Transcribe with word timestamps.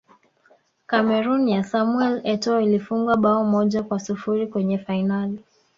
cameroon 0.87 1.47
ya 1.47 1.63
samuel 1.63 2.21
etoo 2.23 2.59
ilifungwa 2.61 3.17
bao 3.17 3.43
moja 3.45 3.83
kwa 3.83 3.99
sifuri 3.99 4.47
kwenye 4.47 4.77
fainali 4.77 5.43